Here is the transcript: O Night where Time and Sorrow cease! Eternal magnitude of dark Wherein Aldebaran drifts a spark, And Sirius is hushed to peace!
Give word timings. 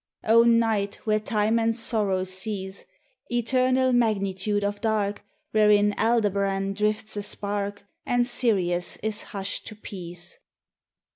O 0.23 0.41
Night 0.41 0.95
where 1.03 1.19
Time 1.19 1.59
and 1.59 1.75
Sorrow 1.75 2.23
cease! 2.23 2.85
Eternal 3.31 3.93
magnitude 3.93 4.63
of 4.63 4.81
dark 4.81 5.23
Wherein 5.51 5.93
Aldebaran 5.99 6.73
drifts 6.73 7.15
a 7.17 7.21
spark, 7.21 7.85
And 8.03 8.25
Sirius 8.25 8.97
is 9.03 9.21
hushed 9.21 9.67
to 9.67 9.75
peace! 9.75 10.39